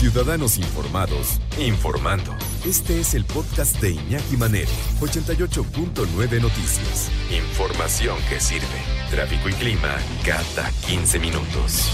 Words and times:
Ciudadanos 0.00 0.56
Informados, 0.56 1.42
informando. 1.58 2.34
Este 2.66 3.00
es 3.00 3.12
el 3.12 3.26
podcast 3.26 3.78
de 3.82 3.90
Iñaki 3.90 4.38
Manero, 4.38 4.70
88.9 4.98 6.40
Noticias. 6.40 7.10
Información 7.30 8.16
que 8.30 8.40
sirve. 8.40 8.64
Tráfico 9.10 9.50
y 9.50 9.52
clima 9.52 9.98
cada 10.24 10.70
15 10.88 11.18
minutos. 11.18 11.92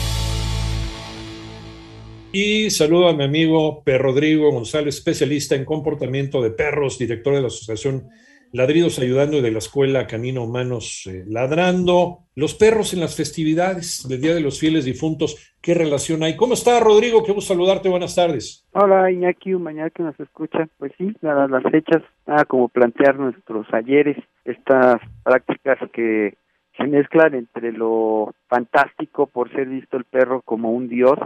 Y 2.30 2.70
saludo 2.70 3.09
a 3.09 3.12
mi 3.12 3.24
amigo 3.24 3.82
Per 3.82 4.00
Rodrigo 4.00 4.52
González, 4.52 4.95
especialista 4.95 5.57
en 5.57 5.64
comportamiento 5.64 6.41
de 6.41 6.52
perros, 6.52 7.00
director 7.00 7.34
de 7.34 7.41
la 7.41 7.48
Asociación 7.48 8.09
Ladridos 8.52 8.98
Ayudando 8.98 9.38
y 9.38 9.40
de 9.42 9.50
la 9.50 9.58
Escuela 9.58 10.06
Camino 10.06 10.44
Humanos 10.44 11.06
eh, 11.06 11.24
Ladrando. 11.26 12.20
Los 12.34 12.54
perros 12.54 12.95
en 12.95 13.00
las 13.00 13.16
festividades 13.16 14.06
del 14.08 14.20
Día 14.20 14.34
de 14.34 14.40
los 14.40 14.60
Fieles 14.60 14.84
Difuntos, 14.84 15.56
¿qué 15.60 15.74
relación 15.74 16.22
hay? 16.22 16.36
¿Cómo 16.36 16.54
está, 16.54 16.80
Rodrigo? 16.80 17.24
Qué 17.24 17.32
gusto 17.32 17.54
saludarte, 17.54 17.88
buenas 17.88 18.14
tardes. 18.14 18.66
Hola, 18.73 19.10
Iñaki, 19.10 19.54
mañana 19.54 19.90
que 19.90 20.02
nos 20.02 20.18
escucha. 20.20 20.68
Pues 20.78 20.92
sí, 20.96 21.14
nada, 21.23 21.48
las 21.48 21.62
fechas, 21.64 22.02
nada 22.27 22.45
como 22.45 22.68
plantear 22.68 23.18
nuestros 23.18 23.66
ayeres, 23.73 24.16
estas 24.45 25.01
prácticas 25.23 25.78
que 25.92 26.37
se 26.76 26.84
mezclan 26.84 27.34
entre 27.34 27.73
lo 27.73 28.34
fantástico 28.48 29.26
por 29.26 29.51
ser 29.52 29.68
visto 29.68 29.96
el 29.96 30.04
perro 30.04 30.42
como 30.42 30.70
un 30.70 30.88
dios 30.88 31.18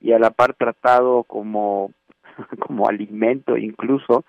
y 0.00 0.12
a 0.12 0.18
la 0.18 0.30
par 0.30 0.54
tratado 0.54 1.24
como 1.24 1.92
como 2.60 2.88
alimento 2.88 3.56
incluso 3.56 4.24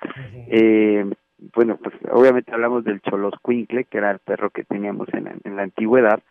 eh, 0.48 1.05
bueno 1.53 1.77
pues 1.77 1.95
obviamente 2.11 2.53
hablamos 2.53 2.84
del 2.84 3.02
choloscuincle 3.02 3.85
que 3.85 3.98
era 3.98 4.11
el 4.11 4.20
perro 4.20 4.49
que 4.49 4.63
teníamos 4.63 5.07
en, 5.13 5.27
en 5.43 5.55
la 5.55 5.63
antigüedad 5.63 6.21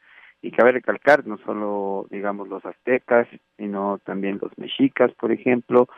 y 0.42 0.50
cabe 0.50 0.72
recalcar 0.72 1.26
no 1.26 1.38
solo 1.38 2.06
digamos 2.10 2.48
los 2.48 2.64
aztecas 2.64 3.26
sino 3.56 3.98
también 4.04 4.38
los 4.40 4.56
mexicas 4.58 5.12
por 5.14 5.32
ejemplo 5.32 5.88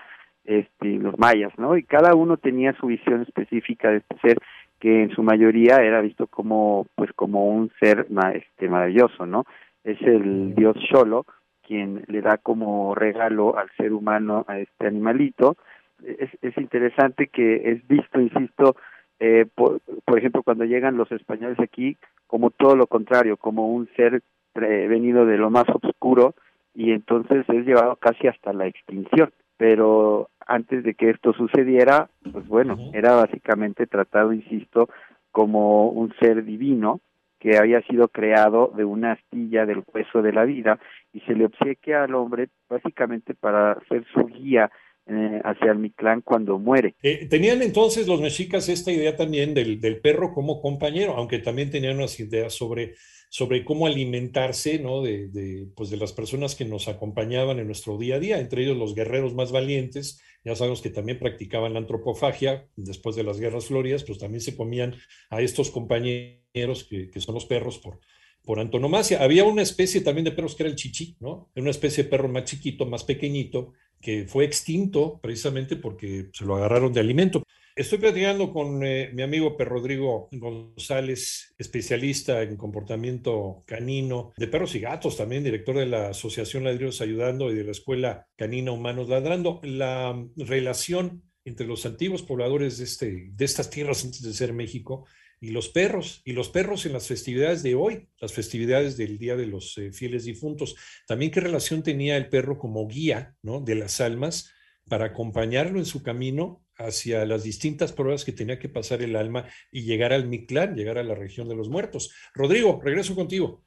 este 0.45 0.98
los 0.98 1.19
mayas 1.19 1.52
no 1.58 1.77
y 1.77 1.83
cada 1.83 2.14
uno 2.14 2.36
tenía 2.36 2.72
su 2.75 2.86
visión 2.86 3.22
específica 3.22 3.91
de 3.91 3.98
este 3.98 4.19
ser 4.20 4.39
que 4.78 5.02
en 5.02 5.11
su 5.11 5.22
mayoría 5.22 5.77
era 5.77 6.00
visto 6.00 6.27
como 6.27 6.86
pues 6.95 7.12
como 7.14 7.48
un 7.48 7.70
ser 7.80 8.06
este 8.34 8.69
maravilloso 8.69 9.27
no 9.27 9.45
es 9.84 10.00
el 10.02 10.55
dios 10.55 10.77
cholo 10.91 11.27
quien 11.70 12.02
le 12.08 12.20
da 12.20 12.36
como 12.36 12.97
regalo 12.97 13.56
al 13.56 13.70
ser 13.77 13.92
humano 13.92 14.45
a 14.48 14.58
este 14.58 14.89
animalito. 14.89 15.56
Es, 16.02 16.28
es 16.42 16.58
interesante 16.58 17.28
que 17.28 17.70
es 17.70 17.86
visto, 17.86 18.20
insisto, 18.20 18.74
eh, 19.21 19.47
por, 19.55 19.81
por 20.05 20.19
ejemplo, 20.19 20.43
cuando 20.43 20.65
llegan 20.65 20.97
los 20.97 21.13
españoles 21.13 21.59
aquí, 21.61 21.97
como 22.27 22.51
todo 22.51 22.75
lo 22.75 22.87
contrario, 22.87 23.37
como 23.37 23.73
un 23.73 23.89
ser 23.95 24.23
venido 24.55 25.27
de 25.27 25.37
lo 25.37 25.51
más 25.51 25.67
oscuro 25.83 26.35
y 26.75 26.93
entonces 26.93 27.45
es 27.48 27.67
llevado 27.67 27.97
casi 27.97 28.27
hasta 28.27 28.53
la 28.53 28.67
extinción. 28.67 29.31
Pero 29.57 30.31
antes 30.47 30.83
de 30.83 30.95
que 30.95 31.11
esto 31.11 31.33
sucediera, 31.35 32.09
pues 32.33 32.48
bueno, 32.48 32.79
era 32.95 33.15
básicamente 33.15 33.87
tratado, 33.87 34.33
insisto, 34.33 34.89
como 35.31 35.89
un 35.91 36.13
ser 36.19 36.45
divino 36.45 37.01
que 37.39 37.57
había 37.57 37.81
sido 37.83 38.09
creado 38.09 38.73
de 38.75 38.85
una 38.85 39.13
astilla 39.13 39.67
del 39.67 39.83
hueso 39.93 40.23
de 40.23 40.33
la 40.33 40.45
vida 40.45 40.79
y 41.13 41.21
se 41.21 41.35
le 41.35 41.47
obsequia 41.47 42.05
al 42.05 42.15
hombre 42.15 42.48
básicamente 42.69 43.35
para 43.35 43.79
ser 43.89 44.05
su 44.13 44.27
guía 44.27 44.71
eh, 45.06 45.41
hacia 45.45 45.73
el 45.73 45.79
Mictlán 45.79 46.20
cuando 46.23 46.59
muere. 46.59 46.95
Eh, 47.03 47.27
tenían 47.27 47.62
entonces 47.62 48.06
los 48.06 48.20
mexicas 48.20 48.69
esta 48.69 48.93
idea 48.93 49.17
también 49.17 49.55
del, 49.55 49.81
del, 49.81 50.01
perro 50.01 50.33
como 50.33 50.61
compañero, 50.61 51.15
aunque 51.17 51.39
también 51.39 51.70
tenían 51.70 51.97
unas 51.97 52.20
ideas 52.20 52.55
sobre, 52.55 52.95
sobre 53.29 53.65
cómo 53.65 53.87
alimentarse 53.87 54.79
¿no? 54.79 55.03
de, 55.03 55.29
de, 55.29 55.69
pues 55.75 55.91
de 55.91 55.97
las 55.97 56.12
personas 56.12 56.55
que 56.55 56.65
nos 56.65 56.89
acompañaban 56.89 57.59
en 57.59 57.67
nuestro 57.67 57.98
día 57.98 58.17
a 58.17 58.20
día, 58.20 58.39
entre 58.39 58.62
ellos 58.62 58.77
los 58.77 58.95
guerreros 58.95 59.34
más 59.34 59.53
valientes, 59.53 60.23
ya 60.45 60.55
sabemos 60.55 60.81
que 60.81 60.91
también 60.91 61.19
practicaban 61.19 61.73
la 61.73 61.81
antropofagia 61.81 62.69
después 62.77 63.17
de 63.17 63.25
las 63.25 63.41
guerras 63.41 63.67
floridas, 63.67 64.05
pues 64.05 64.19
también 64.19 64.41
se 64.41 64.57
comían 64.57 64.95
a 65.30 65.42
estos 65.42 65.70
compañeros 65.70 66.86
que, 66.89 67.11
que 67.11 67.20
son 67.20 67.35
los 67.35 67.47
perros 67.47 67.79
por, 67.79 68.01
por 68.42 68.58
antonomasia. 68.58 69.23
Había 69.23 69.45
una 69.45 69.63
especie 69.63 70.01
también 70.01 70.24
de 70.24 70.33
perros 70.33 70.55
que 70.55 70.63
era 70.63 70.70
el 70.70 70.77
chichi, 70.77 71.17
¿no? 71.20 71.51
Una 71.57 71.70
especie 71.70 72.05
de 72.05 72.11
perro 72.11 72.29
más 72.29 72.45
chiquito, 72.45 72.86
más 72.86 73.05
pequeñito, 73.05 73.73
que 74.00 74.27
fue 74.27 74.44
extinto 74.44 75.18
precisamente 75.22 75.77
porque 75.77 76.30
se 76.33 76.44
lo 76.44 76.56
agarraron 76.56 76.92
de 76.92 77.00
alimento. 77.00 77.42
Estoy 77.77 77.98
platicando 77.98 78.52
con 78.52 78.84
eh, 78.84 79.11
mi 79.14 79.22
amigo 79.22 79.56
Per 79.56 79.68
Rodrigo 79.68 80.28
González, 80.33 81.55
especialista 81.56 82.42
en 82.42 82.56
comportamiento 82.56 83.62
canino 83.64 84.33
de 84.36 84.48
perros 84.48 84.74
y 84.74 84.80
gatos, 84.80 85.16
también 85.16 85.44
director 85.44 85.78
de 85.78 85.86
la 85.86 86.08
Asociación 86.08 86.64
Ladridos 86.64 87.00
Ayudando 87.00 87.50
y 87.50 87.55
de 87.55 87.64
la 87.64 87.70
Escuela 87.70 88.27
Canina 88.36 88.72
Humanos 88.72 89.08
Ladrando. 89.08 89.61
La 89.62 90.14
relación 90.36 91.22
entre 91.44 91.67
los 91.67 91.86
antiguos 91.86 92.22
pobladores 92.22 92.78
de, 92.78 92.84
este, 92.84 93.30
de 93.32 93.44
estas 93.44 93.70
tierras 93.70 94.05
antes 94.05 94.22
de 94.22 94.34
ser 94.34 94.52
México 94.52 95.06
y 95.40 95.51
los 95.51 95.68
perros, 95.68 96.20
y 96.24 96.33
los 96.33 96.51
perros 96.51 96.84
en 96.84 96.92
las 96.92 97.08
festividades 97.08 97.62
de 97.62 97.74
hoy, 97.74 98.08
las 98.20 98.33
festividades 98.33 98.96
del 98.96 99.18
Día 99.18 99.36
de 99.36 99.46
los 99.46 99.77
eh, 99.78 99.92
Fieles 99.92 100.24
Difuntos. 100.24 100.77
También 101.06 101.30
qué 101.30 101.40
relación 101.40 101.83
tenía 101.83 102.17
el 102.17 102.28
perro 102.28 102.58
como 102.58 102.86
guía 102.86 103.34
¿no? 103.42 103.61
de 103.61 103.74
las 103.74 104.00
almas 104.00 104.52
para 104.89 105.06
acompañarlo 105.06 105.79
en 105.79 105.86
su 105.86 106.02
camino 106.02 106.62
hacia 106.77 107.24
las 107.24 107.42
distintas 107.42 107.92
pruebas 107.92 108.24
que 108.24 108.33
tenía 108.33 108.58
que 108.58 108.68
pasar 108.68 109.02
el 109.02 109.17
alma 109.17 109.46
y 109.70 109.83
llegar 109.83 110.12
al 110.12 110.27
Mictlán, 110.27 110.74
llegar 110.74 110.98
a 110.98 111.05
la 111.05 111.14
región 111.14 111.48
de 111.48 111.56
los 111.56 111.68
muertos. 111.68 112.12
Rodrigo, 112.34 112.80
regreso 112.83 113.14
contigo. 113.14 113.64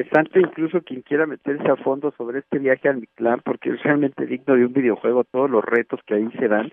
Es 0.00 0.06
interesante 0.06 0.40
incluso 0.40 0.80
quien 0.80 1.02
quiera 1.02 1.26
meterse 1.26 1.70
a 1.70 1.76
fondo 1.76 2.10
sobre 2.16 2.38
este 2.38 2.58
viaje 2.58 2.88
al 2.88 3.00
Mictlán, 3.00 3.42
porque 3.44 3.68
es 3.68 3.82
realmente 3.82 4.24
digno 4.24 4.56
de 4.56 4.64
un 4.64 4.72
videojuego 4.72 5.24
todos 5.24 5.50
los 5.50 5.62
retos 5.62 6.00
que 6.06 6.14
ahí 6.14 6.26
se 6.38 6.48
dan, 6.48 6.70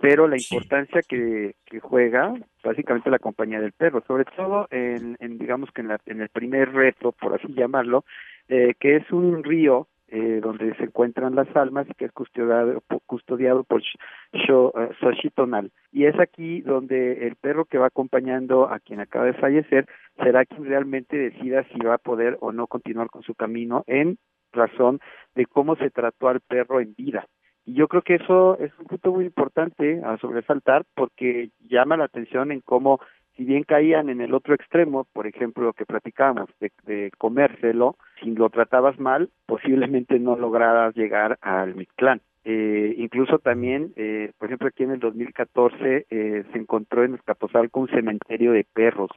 pero 0.00 0.26
la 0.26 0.38
importancia 0.38 1.02
que, 1.06 1.56
que 1.66 1.78
juega 1.80 2.32
básicamente 2.64 3.10
la 3.10 3.18
compañía 3.18 3.60
del 3.60 3.72
perro, 3.72 4.02
sobre 4.06 4.24
todo 4.24 4.66
en, 4.70 5.14
en 5.20 5.36
digamos 5.36 5.70
que 5.72 5.82
en, 5.82 5.88
la, 5.88 6.00
en 6.06 6.22
el 6.22 6.30
primer 6.30 6.72
reto, 6.72 7.12
por 7.12 7.34
así 7.34 7.52
llamarlo, 7.52 8.04
eh, 8.48 8.72
que 8.80 8.96
es 8.96 9.12
un 9.12 9.44
río 9.44 9.86
eh, 10.10 10.40
donde 10.42 10.74
se 10.74 10.84
encuentran 10.84 11.34
las 11.34 11.54
almas 11.56 11.86
y 11.88 11.94
que 11.94 12.06
es 12.06 12.12
custodiado, 12.12 12.82
custodiado 13.06 13.64
por 13.64 13.82
Xochitonal. 15.00 15.66
Eh, 15.66 15.70
y 15.92 16.04
es 16.06 16.18
aquí 16.18 16.60
donde 16.62 17.26
el 17.26 17.36
perro 17.36 17.64
que 17.64 17.78
va 17.78 17.86
acompañando 17.86 18.68
a 18.68 18.80
quien 18.80 19.00
acaba 19.00 19.26
de 19.26 19.34
fallecer 19.34 19.86
será 20.16 20.44
quien 20.44 20.64
realmente 20.64 21.16
decida 21.16 21.64
si 21.72 21.78
va 21.80 21.94
a 21.94 21.98
poder 21.98 22.38
o 22.40 22.52
no 22.52 22.66
continuar 22.66 23.08
con 23.08 23.22
su 23.22 23.34
camino 23.34 23.84
en 23.86 24.18
razón 24.52 25.00
de 25.34 25.46
cómo 25.46 25.76
se 25.76 25.90
trató 25.90 26.28
al 26.28 26.40
perro 26.40 26.80
en 26.80 26.94
vida. 26.94 27.26
Y 27.64 27.74
yo 27.74 27.88
creo 27.88 28.02
que 28.02 28.16
eso 28.16 28.58
es 28.58 28.72
un 28.78 28.86
punto 28.86 29.12
muy 29.12 29.26
importante 29.26 30.00
a 30.04 30.16
sobresaltar 30.18 30.84
porque 30.94 31.50
llama 31.60 31.96
la 31.96 32.06
atención 32.06 32.50
en 32.50 32.60
cómo 32.62 33.00
si 33.40 33.46
bien 33.46 33.62
caían 33.62 34.10
en 34.10 34.20
el 34.20 34.34
otro 34.34 34.54
extremo, 34.54 35.06
por 35.14 35.26
ejemplo, 35.26 35.64
lo 35.64 35.72
que 35.72 35.86
platicábamos 35.86 36.50
de, 36.60 36.70
de 36.84 37.10
comérselo, 37.16 37.96
si 38.22 38.32
lo 38.32 38.50
tratabas 38.50 39.00
mal, 39.00 39.30
posiblemente 39.46 40.18
no 40.18 40.36
lograras 40.36 40.94
llegar 40.94 41.38
al 41.40 41.74
Mictlán. 41.74 42.20
Eh, 42.44 42.94
incluso 42.98 43.38
también, 43.38 43.94
eh, 43.96 44.32
por 44.36 44.48
ejemplo, 44.48 44.68
aquí 44.68 44.82
en 44.82 44.90
el 44.90 45.00
2014 45.00 46.06
eh, 46.10 46.44
se 46.52 46.58
encontró 46.58 47.02
en 47.02 47.14
Escapozalco 47.14 47.80
un 47.80 47.88
cementerio 47.88 48.52
de 48.52 48.66
perros 48.74 49.10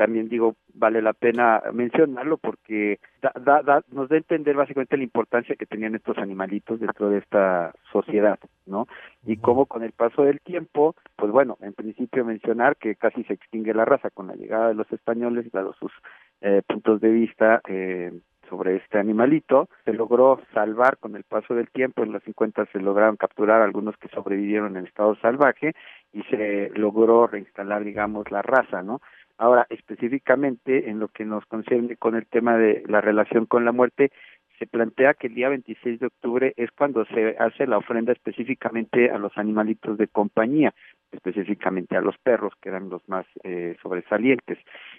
también 0.00 0.30
digo 0.30 0.56
vale 0.72 1.02
la 1.02 1.12
pena 1.12 1.60
mencionarlo 1.74 2.38
porque 2.38 3.00
da, 3.20 3.60
da, 3.60 3.84
nos 3.92 4.08
da 4.08 4.14
a 4.14 4.18
entender 4.18 4.56
básicamente 4.56 4.96
la 4.96 5.02
importancia 5.02 5.56
que 5.56 5.66
tenían 5.66 5.94
estos 5.94 6.16
animalitos 6.16 6.80
dentro 6.80 7.10
de 7.10 7.18
esta 7.18 7.74
sociedad, 7.92 8.38
¿no? 8.64 8.86
Y 9.26 9.36
cómo 9.36 9.66
con 9.66 9.82
el 9.82 9.92
paso 9.92 10.22
del 10.22 10.40
tiempo, 10.40 10.96
pues 11.16 11.30
bueno, 11.30 11.58
en 11.60 11.74
principio 11.74 12.24
mencionar 12.24 12.76
que 12.76 12.94
casi 12.94 13.24
se 13.24 13.34
extingue 13.34 13.74
la 13.74 13.84
raza 13.84 14.08
con 14.08 14.28
la 14.28 14.36
llegada 14.36 14.68
de 14.68 14.74
los 14.74 14.90
españoles, 14.90 15.52
dado 15.52 15.74
sus 15.74 15.92
eh, 16.40 16.62
puntos 16.66 17.02
de 17.02 17.10
vista 17.10 17.60
eh, 17.68 18.10
sobre 18.48 18.76
este 18.76 18.98
animalito, 18.98 19.68
se 19.84 19.92
logró 19.92 20.40
salvar 20.54 20.96
con 20.96 21.14
el 21.14 21.24
paso 21.24 21.54
del 21.54 21.68
tiempo, 21.68 22.02
en 22.02 22.12
los 22.12 22.22
50 22.24 22.66
se 22.72 22.80
lograron 22.80 23.16
capturar 23.16 23.60
algunos 23.60 23.98
que 23.98 24.08
sobrevivieron 24.08 24.78
en 24.78 24.86
estado 24.86 25.14
salvaje 25.16 25.74
y 26.12 26.22
se 26.24 26.70
logró 26.74 27.26
reinstalar, 27.26 27.84
digamos, 27.84 28.30
la 28.30 28.42
raza, 28.42 28.82
¿no? 28.82 29.00
Ahora, 29.40 29.66
específicamente 29.70 30.90
en 30.90 30.98
lo 30.98 31.08
que 31.08 31.24
nos 31.24 31.46
concierne 31.46 31.96
con 31.96 32.14
el 32.14 32.26
tema 32.26 32.58
de 32.58 32.82
la 32.86 33.00
relación 33.00 33.46
con 33.46 33.64
la 33.64 33.72
muerte, 33.72 34.12
se 34.58 34.66
plantea 34.66 35.14
que 35.14 35.28
el 35.28 35.34
día 35.34 35.48
26 35.48 35.98
de 35.98 36.08
octubre 36.08 36.52
es 36.58 36.70
cuando 36.72 37.06
se 37.06 37.38
hace 37.38 37.66
la 37.66 37.78
ofrenda 37.78 38.12
específicamente 38.12 39.10
a 39.10 39.16
los 39.16 39.32
animalitos 39.38 39.96
de 39.96 40.08
compañía, 40.08 40.74
específicamente 41.10 41.96
a 41.96 42.02
los 42.02 42.18
perros, 42.18 42.52
que 42.60 42.68
eran 42.68 42.90
los 42.90 43.00
más 43.08 43.24
eh, 43.42 43.76
sobresalientes. 43.82 44.58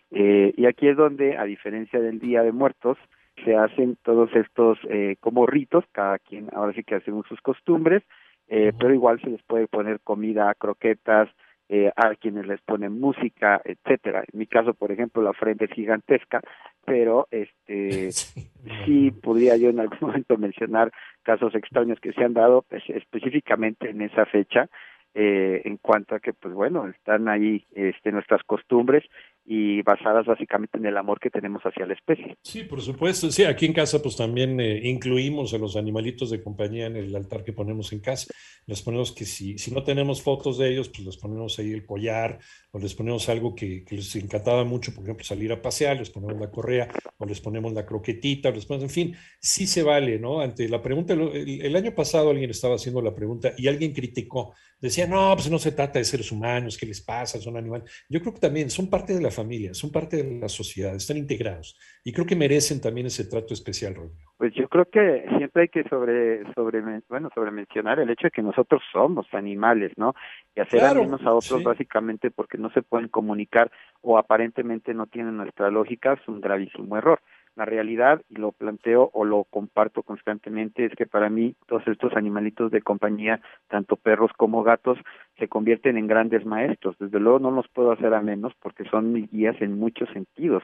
Eh, 0.10 0.56
y 0.58 0.66
aquí 0.66 0.88
es 0.88 0.98
donde, 0.98 1.38
a 1.38 1.44
diferencia 1.44 2.00
del 2.00 2.18
Día 2.18 2.42
de 2.42 2.52
Muertos, 2.52 2.98
se 3.46 3.56
hacen 3.56 3.96
todos 4.02 4.36
estos 4.36 4.80
eh, 4.90 5.18
como 5.20 5.46
ritos, 5.46 5.86
cada 5.92 6.18
quien 6.18 6.50
ahora 6.52 6.74
sí 6.74 6.84
que 6.84 6.96
hacemos 6.96 7.28
sus 7.28 7.40
costumbres, 7.42 8.02
eh, 8.48 8.74
pero 8.80 8.92
igual 8.92 9.22
se 9.22 9.30
les 9.30 9.44
puede 9.44 9.68
poner 9.68 10.00
comida, 10.00 10.52
croquetas, 10.56 11.30
eh, 11.74 11.90
a 11.96 12.16
quienes 12.16 12.46
les 12.48 12.60
ponen 12.60 13.00
música, 13.00 13.62
etcétera. 13.64 14.26
En 14.30 14.38
mi 14.38 14.46
caso, 14.46 14.74
por 14.74 14.92
ejemplo, 14.92 15.22
la 15.22 15.32
frente 15.32 15.64
es 15.66 15.72
gigantesca, 15.72 16.42
pero 16.84 17.30
este 17.32 18.12
sí 18.86 19.12
podría 19.24 19.56
yo 19.56 19.70
en 19.70 19.80
algún 19.80 19.98
momento 20.02 20.38
mencionar 20.38 20.92
casos 21.24 21.56
extraños 21.56 21.98
que 22.02 22.12
se 22.12 22.26
han 22.26 22.34
dado 22.34 22.66
pues, 22.68 22.84
específicamente 22.90 23.90
en 23.90 24.02
esa 24.02 24.26
fecha 24.26 24.68
eh, 25.14 25.62
en 25.64 25.78
cuanto 25.78 26.16
a 26.16 26.20
que 26.20 26.34
pues 26.34 26.54
bueno 26.54 26.88
están 26.88 27.30
ahí 27.30 27.66
este 27.74 28.12
nuestras 28.12 28.44
costumbres 28.44 29.04
y 29.44 29.82
basadas 29.82 30.26
básicamente 30.26 30.78
en 30.78 30.86
el 30.86 30.98
amor 30.98 31.20
que 31.20 31.30
tenemos 31.30 31.62
hacia 31.64 31.86
la 31.86 31.94
especie. 31.94 32.38
Sí, 32.44 32.64
por 32.64 32.82
supuesto. 32.82 33.32
Sí, 33.32 33.44
aquí 33.44 33.66
en 33.66 33.74
casa 33.74 34.02
pues 34.02 34.16
también 34.16 34.60
eh, 34.60 34.82
incluimos 34.84 35.54
a 35.54 35.58
los 35.58 35.76
animalitos 35.76 36.30
de 36.30 36.42
compañía 36.42 36.86
en 36.86 36.96
el 36.96 37.16
altar 37.16 37.44
que 37.44 37.54
ponemos 37.54 37.92
en 37.92 38.00
casa. 38.00 38.34
Les 38.68 38.82
ponemos 38.82 39.12
que 39.12 39.26
si, 39.26 39.58
si 39.58 39.72
no 39.72 39.84
tenemos 39.84 40.22
fotos 40.22 40.58
de 40.58 40.70
ellos, 40.70 40.90
pues 40.90 41.06
les 41.06 41.18
ponemos 41.18 41.58
ahí 41.58 41.72
el 41.72 41.86
collar 41.86 42.40
o 42.72 42.80
les 42.80 42.94
ponemos 42.94 43.28
algo 43.30 43.56
que, 43.56 43.84
que 43.84 43.96
les 43.96 44.16
encantaba 44.16 44.64
mucho, 44.64 44.94
por 44.94 45.04
ejemplo, 45.04 45.26
salir 45.26 45.52
a 45.52 45.62
pasear, 45.62 45.98
les 45.98 46.10
ponemos 46.10 46.40
la 46.40 46.52
correa 46.52 46.88
o 47.18 47.26
les 47.26 47.42
ponemos 47.42 47.74
la 47.74 47.86
croquetita, 47.86 48.50
o 48.50 48.52
les 48.52 48.66
ponemos, 48.66 48.84
en 48.84 48.90
fin, 48.90 49.16
sí 49.40 49.66
se 49.68 49.84
vale, 49.84 50.20
¿no? 50.20 50.40
Ante 50.40 50.70
la 50.70 50.82
pregunta, 50.82 51.14
el, 51.14 51.62
el 51.62 51.76
año 51.76 51.94
pasado 51.94 52.30
alguien 52.30 52.50
estaba 52.50 52.76
haciendo 52.76 53.02
la 53.02 53.14
pregunta 53.14 53.54
y 53.58 53.68
alguien 53.68 53.94
criticó, 53.94 54.54
decía, 54.80 55.08
no, 55.08 55.34
pues 55.36 55.50
no 55.50 55.60
se 55.60 55.72
trata 55.72 56.00
de 56.00 56.06
seres 56.06 56.32
humanos, 56.32 56.78
¿qué 56.78 56.86
les 56.86 57.02
pasa? 57.02 57.42
Son 57.42 57.58
animales. 57.58 57.90
Yo 58.10 58.22
creo 58.22 58.34
que 58.34 58.40
también 58.40 58.70
son 58.70 58.90
parte 58.90 59.14
de 59.14 59.22
la 59.22 59.31
familia, 59.32 59.74
son 59.74 59.92
parte 59.92 60.24
de 60.24 60.40
la 60.40 60.50
sociedad, 60.50 60.96
están 60.96 61.18
integrados 61.18 61.78
y 62.04 62.12
creo 62.14 62.26
que 62.26 62.36
merecen 62.36 62.82
también 62.82 63.08
ese 63.08 63.26
trato 63.26 63.54
especial, 63.54 63.96
Rodrigo. 63.96 64.32
Pues 64.38 64.54
yo 64.54 64.68
creo 64.68 64.86
que 64.86 65.26
siempre 65.38 65.64
hay 65.64 65.68
que 65.70 65.84
sobre, 65.84 66.44
sobre, 66.54 66.82
bueno, 67.10 67.30
sobre 67.34 67.52
mencionar 67.52 68.00
el 68.00 68.10
hecho 68.10 68.28
de 68.28 68.32
que 68.32 68.42
nosotros 68.42 68.82
somos 68.92 69.28
animales, 69.34 69.92
¿no? 69.98 70.16
Y 70.56 70.62
hacer 70.62 70.84
a 70.84 70.94
unos 70.94 71.22
a 71.24 71.34
otros 71.34 71.64
básicamente 71.64 72.32
porque 72.32 72.58
no 72.58 72.72
se 72.72 72.82
pueden 72.82 73.08
comunicar 73.08 73.72
o 74.02 74.18
aparentemente 74.18 74.94
no 74.94 75.08
tienen 75.08 75.38
nuestra 75.38 75.70
lógica 75.70 76.14
es 76.14 76.28
un 76.28 76.42
gravísimo 76.42 76.98
error. 76.98 77.22
La 77.56 77.66
realidad, 77.66 78.22
y 78.30 78.36
lo 78.36 78.54
planteo 78.54 79.10
o 79.14 79.26
lo 79.26 79.44
comparto 79.44 80.04
constantemente, 80.04 80.86
es 80.86 80.96
que 80.96 81.06
para 81.06 81.30
mí 81.30 81.56
todos 81.68 81.86
estos 81.88 82.14
animalitos 82.16 82.72
de 82.72 82.82
compañía, 82.82 83.42
tanto 83.68 83.98
perros 83.98 84.32
como 84.38 84.64
gatos, 84.64 84.98
se 85.38 85.50
convierten 85.50 85.98
en 85.98 86.08
grandes 86.08 86.46
maestros. 86.46 86.96
Desde 86.98 87.20
luego 87.20 87.40
no 87.40 87.52
los 87.52 87.68
puedo 87.68 87.92
hacer 87.92 88.14
a 88.14 88.22
menos 88.22 88.54
porque 88.62 88.86
son 88.86 89.12
mis 89.12 89.30
guías 89.30 89.62
en 89.62 89.78
muchos 89.78 90.10
sentidos. 90.10 90.64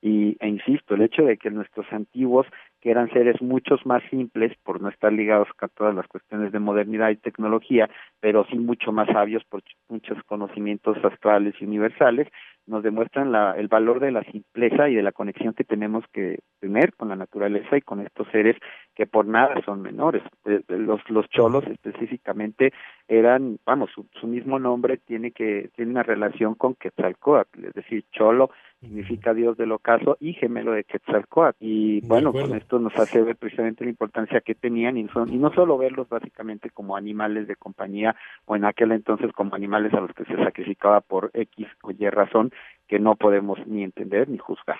Y, 0.00 0.36
e 0.38 0.48
insisto, 0.48 0.94
el 0.94 1.02
hecho 1.02 1.24
de 1.24 1.36
que 1.38 1.50
nuestros 1.50 1.86
antiguos, 1.92 2.46
que 2.80 2.90
eran 2.92 3.10
seres 3.10 3.42
muchos 3.42 3.84
más 3.84 4.02
simples, 4.10 4.56
por 4.62 4.80
no 4.80 4.88
estar 4.88 5.12
ligados 5.12 5.48
a 5.58 5.66
todas 5.66 5.94
las 5.94 6.06
cuestiones 6.06 6.52
de 6.52 6.60
modernidad 6.60 7.10
y 7.10 7.16
tecnología, 7.16 7.90
pero 8.20 8.46
sí 8.48 8.58
mucho 8.58 8.92
más 8.92 9.08
sabios 9.08 9.42
por 9.44 9.62
muchos 9.88 10.22
conocimientos 10.24 10.96
astrales 11.04 11.54
y 11.60 11.64
universales, 11.64 12.28
nos 12.68 12.82
demuestran 12.82 13.32
la, 13.32 13.52
el 13.52 13.68
valor 13.68 13.98
de 13.98 14.12
la 14.12 14.22
simpleza 14.24 14.88
y 14.88 14.94
de 14.94 15.02
la 15.02 15.12
conexión 15.12 15.54
que 15.54 15.64
tenemos 15.64 16.04
que 16.12 16.38
tener 16.60 16.94
con 16.94 17.08
la 17.08 17.16
naturaleza 17.16 17.76
y 17.76 17.80
con 17.80 18.00
estos 18.00 18.28
seres 18.28 18.56
que 18.94 19.06
por 19.06 19.26
nada 19.26 19.60
son 19.64 19.82
menores. 19.82 20.22
Eh, 20.44 20.60
eh, 20.68 20.76
los, 20.76 21.00
los 21.08 21.28
cholos 21.30 21.66
específicamente 21.66 22.72
eran, 23.08 23.58
vamos, 23.64 23.90
su, 23.94 24.06
su 24.20 24.26
mismo 24.26 24.58
nombre 24.58 24.98
tiene 24.98 25.32
que 25.32 25.70
tiene 25.74 25.90
una 25.90 26.02
relación 26.02 26.54
con 26.54 26.74
Quetzalcóatl, 26.74 27.64
es 27.64 27.74
decir, 27.74 28.04
cholo 28.12 28.50
significa 28.80 29.34
Dios 29.34 29.56
del 29.56 29.72
ocaso 29.72 30.16
y 30.20 30.34
gemelo 30.34 30.72
de 30.72 30.84
Quetzalcoatl. 30.84 31.56
Y 31.60 32.00
bueno, 32.06 32.32
con 32.32 32.54
esto 32.54 32.78
nos 32.78 32.94
hace 32.96 33.22
ver 33.22 33.36
precisamente 33.36 33.84
la 33.84 33.90
importancia 33.90 34.40
que 34.40 34.54
tenían 34.54 34.96
y, 34.96 35.08
son, 35.08 35.32
y 35.32 35.36
no 35.36 35.52
solo 35.52 35.78
verlos 35.78 36.08
básicamente 36.08 36.70
como 36.70 36.96
animales 36.96 37.48
de 37.48 37.56
compañía 37.56 38.14
o 38.44 38.56
en 38.56 38.64
aquel 38.64 38.92
entonces 38.92 39.32
como 39.32 39.54
animales 39.54 39.92
a 39.94 40.00
los 40.00 40.12
que 40.12 40.24
se 40.24 40.36
sacrificaba 40.36 41.00
por 41.00 41.30
X 41.34 41.66
o 41.82 41.90
Y 41.90 42.08
razón 42.08 42.52
que 42.86 42.98
no 42.98 43.16
podemos 43.16 43.58
ni 43.66 43.82
entender 43.82 44.28
ni 44.28 44.38
juzgar. 44.38 44.78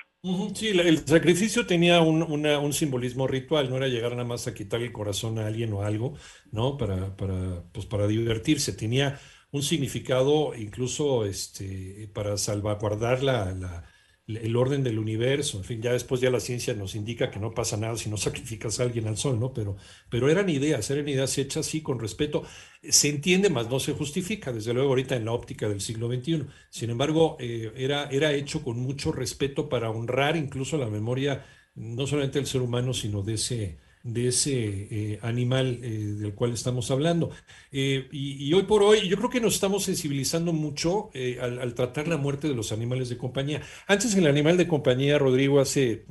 Sí, 0.54 0.68
el 0.68 0.98
sacrificio 0.98 1.66
tenía 1.66 2.00
un, 2.00 2.22
un 2.22 2.72
simbolismo 2.72 3.26
ritual, 3.26 3.68
no 3.68 3.76
era 3.76 3.88
llegar 3.88 4.12
nada 4.12 4.24
más 4.24 4.48
a 4.48 4.54
quitar 4.54 4.80
el 4.80 4.92
corazón 4.92 5.38
a 5.38 5.46
alguien 5.46 5.72
o 5.74 5.82
algo, 5.82 6.14
¿no? 6.50 6.76
Para, 6.78 7.14
para, 7.16 7.62
pues 7.72 7.86
para 7.86 8.06
divertirse, 8.06 8.72
tenía 8.72 9.18
un 9.52 9.62
significado 9.62 10.54
incluso 10.54 11.24
este, 11.24 12.08
para 12.12 12.36
salvaguardar 12.36 13.22
la, 13.22 13.84
el 14.28 14.56
orden 14.56 14.84
del 14.84 14.98
universo. 14.98 15.58
En 15.58 15.64
fin, 15.64 15.80
ya 15.82 15.92
después 15.92 16.20
ya 16.20 16.30
la 16.30 16.40
ciencia 16.40 16.74
nos 16.74 16.94
indica 16.94 17.30
que 17.30 17.40
no 17.40 17.54
pasa 17.54 17.76
nada 17.76 17.96
si 17.96 18.10
no 18.10 18.16
sacrificas 18.18 18.78
a 18.78 18.82
alguien 18.84 19.06
al 19.08 19.16
sol, 19.16 19.40
¿no? 19.40 19.52
Pero, 19.52 19.76
pero 20.10 20.28
eran 20.28 20.48
ideas, 20.50 20.90
eran 20.90 21.08
ideas 21.08 21.36
hechas 21.38 21.66
sí 21.66 21.80
con 21.82 21.98
respeto. 21.98 22.44
Se 22.82 23.08
entiende, 23.08 23.48
más 23.50 23.70
no 23.70 23.80
se 23.80 23.92
justifica, 23.94 24.52
desde 24.52 24.74
luego 24.74 24.90
ahorita 24.90 25.16
en 25.16 25.24
la 25.24 25.32
óptica 25.32 25.68
del 25.68 25.80
siglo 25.80 26.08
XXI. 26.08 26.46
Sin 26.70 26.90
embargo, 26.90 27.36
eh, 27.40 27.72
era, 27.76 28.08
era 28.10 28.32
hecho 28.32 28.62
con 28.62 28.78
mucho 28.78 29.12
respeto 29.12 29.68
para 29.68 29.90
honrar 29.90 30.36
incluso 30.36 30.76
la 30.76 30.88
memoria, 30.90 31.46
no 31.74 32.06
solamente 32.06 32.38
del 32.38 32.46
ser 32.46 32.60
humano, 32.60 32.92
sino 32.92 33.22
de 33.22 33.34
ese 33.34 33.78
de 34.02 34.28
ese 34.28 34.52
eh, 34.90 35.18
animal 35.22 35.80
eh, 35.82 35.88
del 35.88 36.34
cual 36.34 36.52
estamos 36.52 36.90
hablando. 36.90 37.30
Eh, 37.72 38.08
y, 38.12 38.52
hoy 38.52 38.62
por 38.62 38.82
hoy 38.82 39.08
yo 39.08 39.16
creo 39.16 39.30
que 39.30 39.40
nos 39.40 39.54
estamos 39.54 39.84
sensibilizando 39.84 40.52
mucho 40.52 41.10
al, 41.40 41.58
al, 41.58 41.74
tratar 41.74 42.08
la 42.08 42.16
muerte 42.16 42.48
de 42.48 42.54
los 42.54 42.72
animales 42.72 43.08
de 43.08 43.18
compañía. 43.18 43.62
Antes 43.86 44.14
el 44.14 44.26
animal 44.26 44.56
de 44.56 44.68
compañía, 44.68 45.18
Rodrigo, 45.18 45.60
hace 45.60 46.04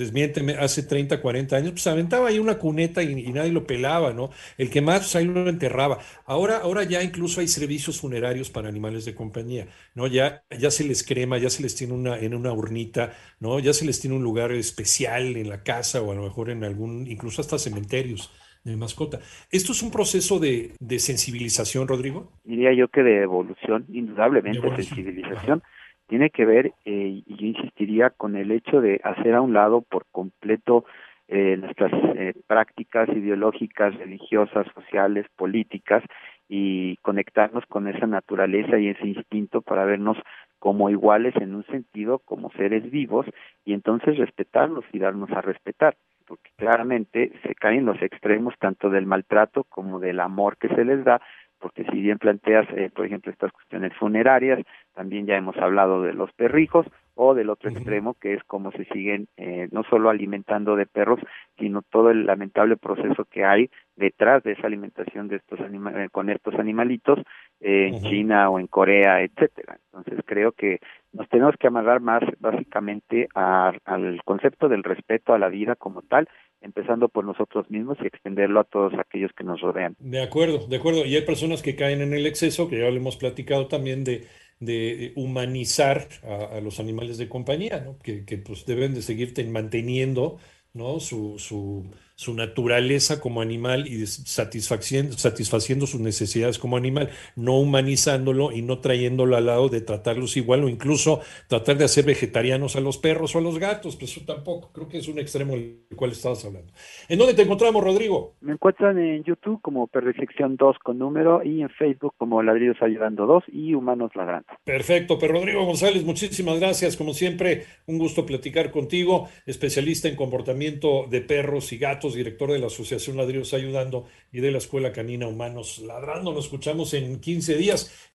desmiénteme, 0.00 0.54
hace 0.54 0.82
30, 0.82 1.20
40 1.20 1.56
años, 1.56 1.72
pues 1.72 1.86
aventaba 1.86 2.28
ahí 2.28 2.38
una 2.38 2.58
cuneta 2.58 3.02
y, 3.02 3.14
nadie 3.32 3.52
lo 3.52 3.64
pelaba, 3.64 4.12
¿no? 4.12 4.30
El 4.58 4.70
que 4.70 4.80
más, 4.80 5.00
pues 5.00 5.16
ahí 5.16 5.26
lo 5.26 5.48
enterraba. 5.48 5.98
Ahora, 6.24 6.58
ahora 6.58 6.84
ya 6.84 7.02
incluso 7.02 7.40
hay 7.40 7.48
servicios 7.48 8.00
funerarios 8.00 8.50
para 8.50 8.68
animales 8.68 9.04
de 9.04 9.14
compañía, 9.14 9.66
¿no? 9.94 10.06
Ya, 10.06 10.42
ya 10.58 10.70
se 10.70 10.84
les 10.84 11.06
crema, 11.06 11.38
ya 11.38 11.50
se 11.50 11.62
les 11.62 11.76
tiene 11.76 11.92
una, 11.92 12.18
en 12.18 12.34
una 12.34 12.52
urnita, 12.52 13.12
¿no? 13.38 13.60
Ya 13.60 13.72
se 13.72 13.84
les 13.84 14.00
tiene 14.00 14.16
un 14.16 14.22
lugar 14.22 14.52
especial 14.52 15.36
en 15.36 15.48
la 15.48 15.62
casa 15.62 16.00
o 16.00 16.10
a 16.10 16.14
lo 16.14 16.22
mejor 16.22 16.50
en 16.50 16.64
algún, 16.64 17.06
incluso 17.06 17.42
hasta 17.42 17.58
cementerios 17.58 18.32
de 18.64 18.76
mascota. 18.76 19.20
¿Esto 19.50 19.72
es 19.72 19.82
un 19.82 19.90
proceso 19.90 20.38
de, 20.38 20.72
sensibilización, 20.98 21.86
Rodrigo? 21.86 22.32
Diría 22.44 22.72
yo 22.72 22.88
que 22.88 23.02
de 23.02 23.22
evolución, 23.22 23.84
indudablemente 23.90 24.60
sensibilización 24.76 25.62
tiene 26.10 26.30
que 26.30 26.44
ver, 26.44 26.72
eh, 26.84 27.22
y 27.24 27.36
yo 27.36 27.46
insistiría, 27.46 28.10
con 28.10 28.34
el 28.34 28.50
hecho 28.50 28.80
de 28.80 29.00
hacer 29.04 29.32
a 29.36 29.40
un 29.40 29.54
lado 29.54 29.80
por 29.80 30.06
completo 30.10 30.84
eh, 31.28 31.56
nuestras 31.56 31.92
eh, 32.16 32.34
prácticas 32.48 33.08
ideológicas, 33.10 33.94
religiosas, 33.94 34.66
sociales, 34.74 35.26
políticas 35.36 36.02
y 36.48 36.96
conectarnos 36.96 37.64
con 37.66 37.86
esa 37.86 38.08
naturaleza 38.08 38.76
y 38.80 38.88
ese 38.88 39.06
instinto 39.06 39.62
para 39.62 39.84
vernos 39.84 40.18
como 40.58 40.90
iguales 40.90 41.36
en 41.36 41.54
un 41.54 41.64
sentido, 41.66 42.18
como 42.18 42.50
seres 42.54 42.90
vivos, 42.90 43.26
y 43.64 43.72
entonces 43.72 44.18
respetarlos 44.18 44.84
y 44.92 44.98
darnos 44.98 45.30
a 45.30 45.42
respetar, 45.42 45.96
porque 46.26 46.50
claramente 46.56 47.30
se 47.44 47.54
caen 47.54 47.86
los 47.86 48.02
extremos 48.02 48.54
tanto 48.58 48.90
del 48.90 49.06
maltrato 49.06 49.62
como 49.62 50.00
del 50.00 50.18
amor 50.18 50.56
que 50.56 50.68
se 50.70 50.84
les 50.84 51.04
da, 51.04 51.20
porque 51.60 51.84
si 51.84 52.00
bien 52.00 52.18
planteas, 52.18 52.66
eh, 52.74 52.90
por 52.92 53.06
ejemplo, 53.06 53.30
estas 53.30 53.52
cuestiones 53.52 53.94
funerarias, 53.94 54.58
también 54.94 55.26
ya 55.26 55.36
hemos 55.36 55.56
hablado 55.56 56.02
de 56.02 56.12
los 56.12 56.32
perrijos 56.32 56.86
o 57.14 57.34
del 57.34 57.50
otro 57.50 57.68
extremo, 57.68 58.14
que 58.14 58.32
es 58.34 58.42
cómo 58.44 58.72
se 58.72 58.84
siguen 58.86 59.28
eh, 59.36 59.68
no 59.72 59.82
solo 59.84 60.08
alimentando 60.08 60.74
de 60.74 60.86
perros, 60.86 61.20
sino 61.58 61.82
todo 61.82 62.10
el 62.10 62.24
lamentable 62.24 62.76
proceso 62.78 63.26
que 63.26 63.44
hay 63.44 63.68
detrás 63.94 64.42
de 64.42 64.52
esa 64.52 64.66
alimentación 64.66 65.28
de 65.28 65.36
estos 65.36 65.60
eh, 65.60 66.08
con 66.10 66.30
estos 66.30 66.54
animalitos 66.54 67.18
en 67.60 68.00
China 68.00 68.48
o 68.48 68.58
en 68.58 68.68
Corea, 68.68 69.22
etcétera. 69.22 69.78
Entonces 69.92 70.24
creo 70.24 70.52
que 70.52 70.78
nos 71.12 71.28
tenemos 71.28 71.56
que 71.58 71.66
amarrar 71.66 72.00
más 72.00 72.22
básicamente 72.38 73.28
al 73.34 74.22
concepto 74.24 74.68
del 74.68 74.82
respeto 74.82 75.34
a 75.34 75.38
la 75.38 75.50
vida 75.50 75.74
como 75.76 76.00
tal 76.00 76.26
empezando 76.62 77.08
por 77.08 77.24
nosotros 77.24 77.70
mismos 77.70 77.98
y 78.02 78.06
extenderlo 78.06 78.60
a 78.60 78.64
todos 78.64 78.92
aquellos 78.94 79.30
que 79.32 79.44
nos 79.44 79.60
rodean. 79.60 79.96
De 79.98 80.22
acuerdo, 80.22 80.66
de 80.66 80.76
acuerdo. 80.76 81.04
Y 81.06 81.16
hay 81.16 81.22
personas 81.22 81.62
que 81.62 81.74
caen 81.74 82.02
en 82.02 82.12
el 82.12 82.26
exceso, 82.26 82.68
que 82.68 82.78
ya 82.78 82.90
lo 82.90 82.96
hemos 82.96 83.16
platicado 83.16 83.66
también, 83.66 84.04
de, 84.04 84.26
de 84.60 85.12
humanizar 85.16 86.08
a, 86.22 86.60
los 86.60 86.80
animales 86.80 87.18
de 87.18 87.28
compañía, 87.28 87.80
¿no? 87.80 87.98
que, 87.98 88.24
que 88.24 88.38
pues 88.38 88.66
deben 88.66 88.94
de 88.94 89.02
seguirte 89.02 89.42
manteniendo 89.44 90.38
¿no? 90.74 91.00
su, 91.00 91.38
su 91.38 91.86
su 92.20 92.34
naturaleza 92.34 93.18
como 93.18 93.40
animal 93.40 93.86
y 93.88 94.06
satisfaciendo, 94.06 95.14
satisfaciendo 95.14 95.86
sus 95.86 96.02
necesidades 96.02 96.58
como 96.58 96.76
animal, 96.76 97.08
no 97.34 97.58
humanizándolo 97.58 98.52
y 98.52 98.60
no 98.60 98.80
trayéndolo 98.80 99.36
al 99.36 99.46
lado 99.46 99.70
de 99.70 99.80
tratarlos 99.80 100.36
igual 100.36 100.64
o 100.64 100.68
incluso 100.68 101.20
tratar 101.48 101.78
de 101.78 101.86
hacer 101.86 102.04
vegetarianos 102.04 102.76
a 102.76 102.82
los 102.82 102.98
perros 102.98 103.34
o 103.34 103.38
a 103.38 103.40
los 103.40 103.58
gatos, 103.58 103.96
pues 103.96 104.10
eso 104.14 104.26
tampoco, 104.26 104.70
creo 104.70 104.86
que 104.86 104.98
es 104.98 105.08
un 105.08 105.18
extremo 105.18 105.54
del 105.54 105.80
cual 105.96 106.10
estabas 106.10 106.44
hablando. 106.44 106.70
¿En 107.08 107.18
dónde 107.18 107.32
te 107.32 107.40
encontramos, 107.40 107.82
Rodrigo? 107.82 108.34
Me 108.42 108.52
encuentran 108.52 108.98
en 108.98 109.24
YouTube 109.24 109.62
como 109.62 109.86
Perfección 109.86 110.56
2 110.56 110.76
con 110.84 110.98
número 110.98 111.42
y 111.42 111.62
en 111.62 111.70
Facebook 111.70 112.12
como 112.18 112.42
Ladrillos 112.42 112.76
Ayudando 112.82 113.24
2 113.24 113.44
y 113.50 113.72
Humanos 113.72 114.10
Ladrando. 114.14 114.52
Perfecto, 114.64 115.18
pero 115.18 115.32
Rodrigo 115.32 115.64
González, 115.64 116.04
muchísimas 116.04 116.60
gracias, 116.60 116.98
como 116.98 117.14
siempre, 117.14 117.64
un 117.86 117.96
gusto 117.96 118.26
platicar 118.26 118.70
contigo, 118.70 119.30
especialista 119.46 120.06
en 120.06 120.16
comportamiento 120.16 121.06
de 121.08 121.22
perros 121.22 121.72
y 121.72 121.78
gatos 121.78 122.09
director 122.14 122.52
de 122.52 122.58
la 122.58 122.66
Asociación 122.66 123.16
Ladrillos 123.16 123.54
Ayudando 123.54 124.06
y 124.32 124.40
de 124.40 124.50
la 124.50 124.58
Escuela 124.58 124.92
Canina 124.92 125.26
Humanos 125.26 125.78
Ladrando. 125.78 126.32
Nos 126.32 126.44
escuchamos 126.44 126.94
en 126.94 127.20
15 127.20 127.56
días. 127.56 128.08